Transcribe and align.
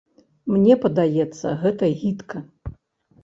Мне 0.53 0.77
падаецца, 0.85 1.47
гэта 1.65 1.89
гідка. 2.01 2.37